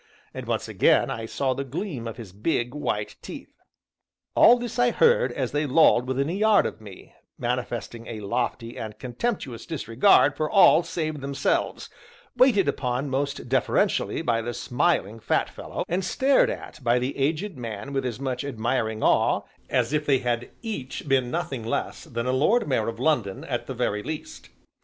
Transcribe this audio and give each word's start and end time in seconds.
And 0.33 0.47
once 0.47 0.67
again 0.67 1.11
I 1.11 1.27
saw 1.27 1.53
the 1.53 1.63
gleam 1.63 2.07
of 2.07 2.17
his 2.17 2.31
big, 2.31 2.73
white 2.73 3.17
teeth. 3.21 3.53
All 4.33 4.57
this 4.57 4.79
I 4.79 4.89
heard 4.89 5.31
as 5.31 5.51
they 5.51 5.67
lolled 5.67 6.07
within 6.07 6.27
a 6.27 6.33
yard 6.33 6.65
of 6.65 6.81
me, 6.81 7.13
manifesting 7.37 8.07
a 8.07 8.21
lofty 8.21 8.79
and 8.79 8.97
contemptuous 8.97 9.67
disregard 9.67 10.35
for 10.35 10.49
all 10.49 10.81
save 10.81 11.21
themselves, 11.21 11.87
waited 12.35 12.67
upon 12.67 13.11
most 13.11 13.47
deferentially 13.47 14.23
by 14.23 14.41
the 14.41 14.55
smiling 14.55 15.19
fat 15.19 15.51
fellow, 15.51 15.85
and 15.87 16.03
stared 16.03 16.49
at 16.49 16.83
by 16.83 16.97
the 16.97 17.15
aged 17.15 17.55
man 17.59 17.93
with 17.93 18.03
as 18.03 18.19
much 18.19 18.43
admiring 18.43 19.03
awe 19.03 19.43
as 19.69 19.93
if 19.93 20.07
they 20.07 20.17
had 20.17 20.49
each 20.63 21.07
been 21.07 21.29
nothing 21.29 21.63
less 21.63 22.05
than 22.05 22.25
a 22.25 22.31
lord 22.31 22.67
mayor 22.67 22.87
of 22.87 22.99
London 22.99 23.43
at 23.43 23.67
the 23.67 23.75
very 23.75 24.01
least. 24.01 24.49